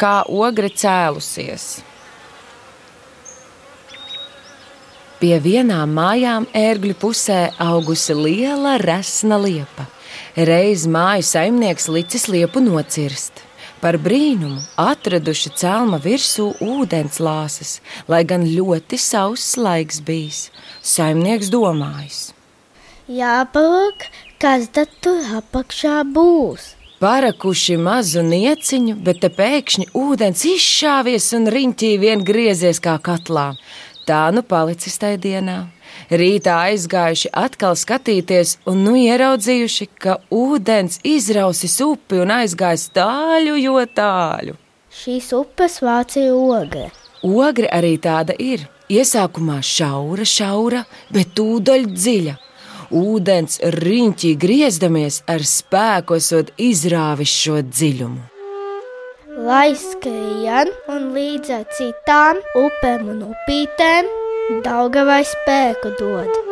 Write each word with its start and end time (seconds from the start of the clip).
kā 0.00 0.16
ogre 0.26 0.72
cēlusies. 0.72 1.68
Pie 5.20 5.36
vienām 5.44 5.92
mājām 5.92 6.46
ērgļu 6.56 6.94
pusē 6.96 7.40
augusi 7.60 8.16
liela 8.16 8.78
resna 8.80 9.36
liepa. 9.36 9.84
Reiz 10.32 10.86
māju 10.88 11.26
saimnieks 11.28 11.90
licis 11.92 12.24
liepu 12.32 12.62
nocirst. 12.64 13.44
Par 13.80 13.96
brīnumu 14.00 14.62
atraduši 14.80 15.52
celma 15.60 16.00
virsū 16.00 16.50
ūdenslāses, 16.64 17.78
lai 18.08 18.24
gan 18.28 18.48
ļoti 18.48 18.96
sauss 19.00 19.58
laiks 19.60 20.00
bijis. 20.04 20.40
Saimnieks 20.80 21.52
domājis. 21.52 22.20
Jāpalūk, 23.10 24.08
kas 24.40 24.68
tad 24.72 24.92
tur 25.04 25.20
apakšā 25.40 26.00
būs. 26.16 26.79
Parakuši 27.00 27.78
mazu 27.80 28.20
nieciņu, 28.20 28.98
bet 29.00 29.22
te 29.22 29.30
pēkšņi 29.32 29.86
ūdens 29.96 30.42
izšāvies 30.44 31.30
un 31.38 31.46
riņķī 31.48 31.88
vien 32.02 32.20
griezies 32.28 32.76
kā 32.84 32.98
katlā. 33.00 33.54
Tā 34.04 34.18
nu 34.36 34.42
palicis 34.44 35.00
tajā 35.00 35.16
dienā. 35.22 35.54
Rītā 36.12 36.58
aizgājuši 36.66 37.30
atkal 37.32 37.78
skatīties, 37.80 38.58
un 38.68 38.82
nu 38.84 38.92
ieraudzījuši, 39.00 39.86
ka 39.96 40.18
ūdens 40.28 41.00
izrausis 41.08 41.78
upi 41.86 42.20
un 42.20 42.34
aizgājis 42.36 42.90
tāļu, 42.92 43.56
jo 43.62 43.80
tāļu. 43.96 44.58
Šīs 45.00 45.32
upes 45.40 45.80
Vācija 45.80 46.36
ogre. 46.36 46.90
Ogre 47.24 47.72
arī 47.80 47.94
tāda 47.96 48.36
ir. 48.36 48.68
Iesākumā 48.92 49.62
šaura, 49.64 50.28
šaura, 50.28 50.84
bet 51.16 51.32
tūdaļ 51.38 51.88
dziļa. 51.96 52.36
Ūdens 52.90 53.60
riņķī 53.62 54.32
griezdamies 54.42 55.20
ar 55.30 55.44
spēku 55.46 56.18
esot 56.18 56.50
izrāvis 56.58 57.30
šo 57.30 57.60
dziļumu. 57.62 58.24
Lai 59.46 59.70
skrien 59.78 60.74
un 60.90 61.12
līdz 61.14 61.54
ar 61.60 61.64
citām 61.78 62.42
upēm 62.58 63.06
un 63.14 63.24
upītēm 63.30 64.10
Daugavai 64.66 65.22
spēku 65.22 65.94
dod. 66.02 66.49